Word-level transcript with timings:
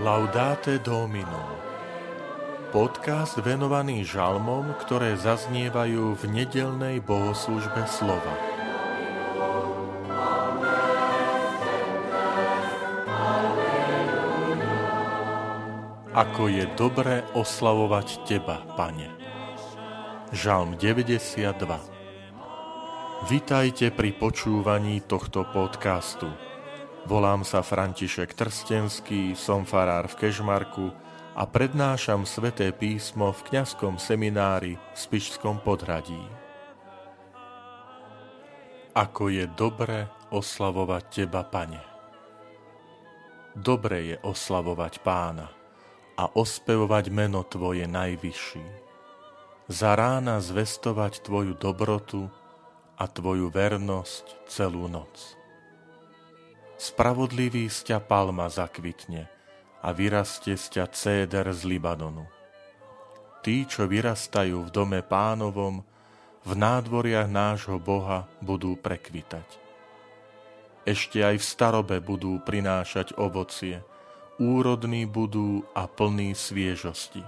Laudate 0.00 0.80
Domino 0.80 1.60
Podcast 2.72 3.36
venovaný 3.36 4.00
žalmom, 4.08 4.72
ktoré 4.80 5.12
zaznievajú 5.12 6.16
v 6.16 6.22
nedelnej 6.24 7.04
bohoslužbe 7.04 7.84
slova. 7.84 8.32
Ako 16.16 16.48
je 16.48 16.64
dobre 16.80 17.20
oslavovať 17.36 18.24
Teba, 18.24 18.64
Pane. 18.80 19.12
Žalm 20.32 20.80
92 20.80 21.44
Vitajte 23.28 23.92
pri 23.92 24.16
počúvaní 24.16 25.04
tohto 25.04 25.44
podcastu. 25.52 26.49
Volám 27.08 27.48
sa 27.48 27.64
František 27.64 28.36
Trstenský, 28.36 29.32
som 29.32 29.64
farár 29.64 30.04
v 30.04 30.20
Kežmarku 30.20 30.92
a 31.32 31.48
prednášam 31.48 32.28
sveté 32.28 32.76
písmo 32.76 33.32
v 33.32 33.40
kňazskom 33.48 33.96
seminári 33.96 34.76
v 34.76 34.96
Spišskom 34.98 35.64
podhradí. 35.64 36.20
Ako 38.92 39.32
je 39.32 39.48
dobre 39.56 40.12
oslavovať 40.28 41.02
Teba, 41.08 41.40
Pane. 41.48 41.80
Dobre 43.56 44.12
je 44.12 44.16
oslavovať 44.20 45.00
Pána 45.00 45.48
a 46.20 46.28
ospevovať 46.28 47.08
meno 47.08 47.48
Tvoje 47.48 47.88
najvyšší. 47.88 48.66
Za 49.72 49.96
rána 49.96 50.44
zvestovať 50.44 51.24
Tvoju 51.24 51.56
dobrotu 51.56 52.28
a 53.00 53.08
Tvoju 53.08 53.48
vernosť 53.48 54.44
celú 54.44 54.84
noc 54.84 55.39
spravodlivý 56.80 57.68
z 57.68 57.92
ťa 57.92 57.98
palma 58.00 58.48
zakvitne 58.48 59.28
a 59.84 59.92
vyrastie 59.92 60.56
z 60.56 60.80
ťa 60.80 60.84
céder 60.96 61.52
z 61.52 61.68
Libanonu. 61.68 62.24
Tí, 63.44 63.68
čo 63.68 63.84
vyrastajú 63.84 64.64
v 64.64 64.70
dome 64.72 65.00
pánovom, 65.04 65.84
v 66.40 66.52
nádvoriach 66.56 67.28
nášho 67.28 67.76
Boha 67.76 68.24
budú 68.40 68.80
prekvitať. 68.80 69.44
Ešte 70.88 71.20
aj 71.20 71.36
v 71.36 71.44
starobe 71.44 71.96
budú 72.00 72.40
prinášať 72.40 73.12
ovocie, 73.20 73.84
úrodní 74.40 75.04
budú 75.04 75.60
a 75.76 75.84
plní 75.84 76.32
sviežosti. 76.32 77.20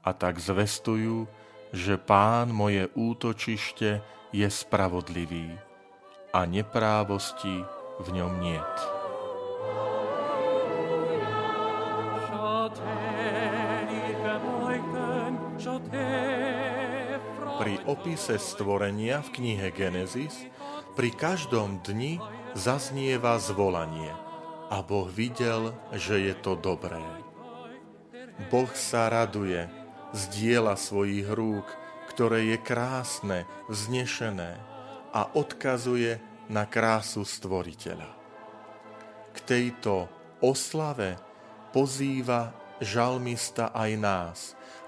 A 0.00 0.16
tak 0.16 0.40
zvestujú, 0.40 1.28
že 1.76 2.00
pán 2.00 2.48
moje 2.56 2.88
útočište 2.96 4.00
je 4.32 4.48
spravodlivý 4.48 5.60
a 6.32 6.48
neprávosti 6.48 7.79
v 8.00 8.08
ňom 8.16 8.32
niet. 8.40 8.76
Pri 17.60 17.76
opise 17.84 18.40
stvorenia 18.40 19.20
v 19.20 19.28
knihe 19.36 19.68
Genesis 19.76 20.48
pri 20.96 21.12
každom 21.12 21.84
dni 21.84 22.16
zaznieva 22.56 23.36
zvolanie 23.36 24.16
a 24.72 24.80
Boh 24.80 25.10
videl, 25.12 25.76
že 25.92 26.24
je 26.24 26.34
to 26.40 26.56
dobré. 26.56 27.02
Boh 28.48 28.72
sa 28.72 29.12
raduje 29.12 29.68
z 30.16 30.22
diela 30.32 30.74
svojich 30.78 31.28
rúk, 31.28 31.68
ktoré 32.08 32.48
je 32.54 32.58
krásne, 32.58 33.44
vznešené 33.68 34.56
a 35.12 35.28
odkazuje 35.36 36.22
na 36.50 36.66
krásu 36.66 37.22
Stvoriteľa. 37.22 38.10
K 39.30 39.36
tejto 39.46 40.10
oslave 40.42 41.14
pozýva 41.70 42.50
žalmista 42.82 43.70
aj 43.70 43.90
nás, 43.94 44.38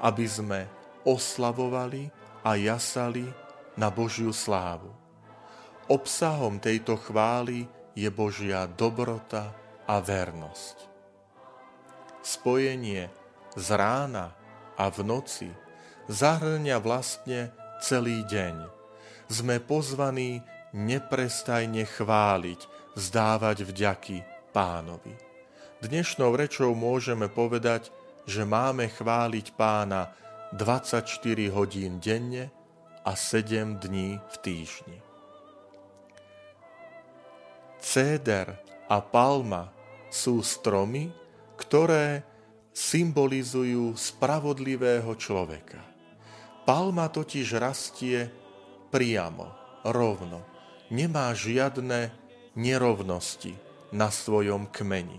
aby 0.03 0.27
sme 0.27 0.61
oslavovali 1.07 2.11
a 2.43 2.59
jasali 2.59 3.31
na 3.79 3.89
Božiu 3.95 4.35
slávu. 4.35 4.91
Obsahom 5.87 6.59
tejto 6.59 6.99
chvály 6.99 7.71
je 7.95 8.11
Božia 8.11 8.67
dobrota 8.67 9.55
a 9.87 10.03
vernosť. 10.03 10.91
Spojenie 12.23 13.11
z 13.55 13.67
rána 13.75 14.35
a 14.75 14.91
v 14.91 14.99
noci 15.07 15.51
zahrňa 16.11 16.83
vlastne 16.83 17.55
celý 17.83 18.27
deň. 18.27 18.67
Sme 19.31 19.59
pozvaní 19.59 20.43
neprestajne 20.73 21.85
chváliť, 21.85 22.61
vzdávať 22.97 23.65
vďaky 23.69 24.17
pánovi. 24.53 25.13
Dnešnou 25.85 26.37
rečou 26.37 26.73
môžeme 26.73 27.29
povedať, 27.29 27.93
že 28.25 28.45
máme 28.45 28.89
chváliť 28.89 29.47
pána 29.57 30.13
24 30.57 31.05
hodín 31.53 32.01
denne 32.01 32.53
a 33.03 33.17
7 33.17 33.81
dní 33.81 34.21
v 34.21 34.35
týždni. 34.45 34.99
Céder 37.83 38.63
a 38.87 39.03
palma 39.03 39.75
sú 40.07 40.39
stromy, 40.45 41.11
ktoré 41.59 42.23
symbolizujú 42.71 43.97
spravodlivého 43.99 45.13
človeka. 45.19 45.83
Palma 46.63 47.11
totiž 47.11 47.59
rastie 47.59 48.31
priamo, 48.95 49.51
rovno, 49.83 50.52
nemá 50.93 51.33
žiadne 51.33 52.13
nerovnosti 52.53 53.57
na 53.91 54.13
svojom 54.13 54.69
kmeni. 54.69 55.19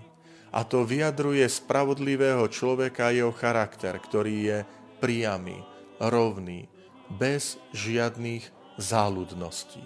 A 0.54 0.62
to 0.62 0.86
vyjadruje 0.86 1.50
spravodlivého 1.50 2.46
človeka 2.46 3.10
jeho 3.10 3.34
charakter, 3.34 3.98
ktorý 3.98 4.36
je 4.46 4.60
priamy, 5.02 5.58
rovný, 5.98 6.70
bez 7.10 7.58
žiadnych 7.74 8.46
záľudností. 8.78 9.82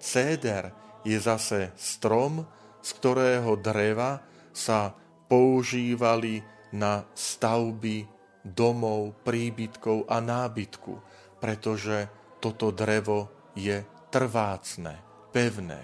Céder 0.00 0.72
je 1.04 1.16
zase 1.20 1.72
strom, 1.76 2.48
z 2.80 2.90
ktorého 3.00 3.56
dreva 3.60 4.24
sa 4.52 4.92
používali 5.28 6.44
na 6.76 7.04
stavby 7.12 8.04
domov, 8.44 9.16
príbytkov 9.24 10.08
a 10.08 10.20
nábytku, 10.20 10.92
pretože 11.40 12.08
toto 12.40 12.68
drevo 12.68 13.52
je 13.56 13.80
trvácne, 14.14 14.94
pevné. 15.34 15.82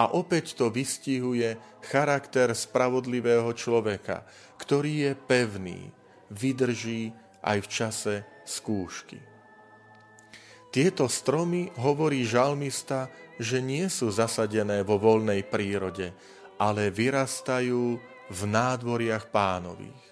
A 0.00 0.16
opäť 0.16 0.56
to 0.56 0.72
vystihuje 0.72 1.60
charakter 1.84 2.48
spravodlivého 2.56 3.52
človeka, 3.52 4.24
ktorý 4.56 4.92
je 5.06 5.12
pevný, 5.12 5.80
vydrží 6.32 7.12
aj 7.44 7.58
v 7.60 7.68
čase 7.68 8.14
skúšky. 8.48 9.20
Tieto 10.72 11.06
stromy, 11.06 11.70
hovorí 11.78 12.24
žalmista, 12.24 13.12
že 13.38 13.60
nie 13.62 13.86
sú 13.92 14.10
zasadené 14.10 14.82
vo 14.82 14.98
voľnej 14.98 15.46
prírode, 15.46 16.10
ale 16.58 16.90
vyrastajú 16.90 18.00
v 18.26 18.40
nádvoriach 18.48 19.28
pánových. 19.30 20.04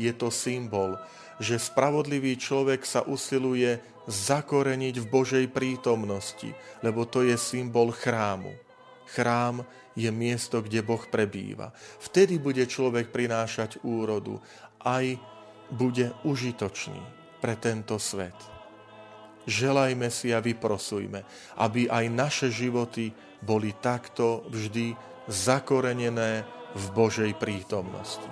Je 0.00 0.14
to 0.14 0.30
symbol, 0.30 0.96
že 1.38 1.58
spravodlivý 1.58 2.38
človek 2.38 2.86
sa 2.86 3.02
usiluje 3.02 3.80
zakoreniť 4.04 4.94
v 5.00 5.06
Božej 5.08 5.46
prítomnosti, 5.48 6.52
lebo 6.84 7.08
to 7.08 7.24
je 7.24 7.34
symbol 7.40 7.90
chrámu. 7.90 8.52
Chrám 9.08 9.64
je 9.94 10.10
miesto, 10.10 10.60
kde 10.60 10.82
Boh 10.82 11.00
prebýva. 11.06 11.70
Vtedy 12.02 12.42
bude 12.42 12.66
človek 12.66 13.14
prinášať 13.14 13.80
úrodu, 13.86 14.42
aj 14.82 15.16
bude 15.72 16.12
užitočný 16.26 17.00
pre 17.40 17.56
tento 17.56 17.96
svet. 17.96 18.36
Želajme 19.44 20.08
si 20.08 20.32
a 20.32 20.40
vyprosujme, 20.40 21.20
aby 21.60 21.88
aj 21.88 22.04
naše 22.08 22.48
životy 22.48 23.12
boli 23.44 23.76
takto 23.76 24.48
vždy 24.48 24.96
zakorenené 25.28 26.48
v 26.72 26.84
Božej 26.96 27.32
prítomnosti. 27.36 28.24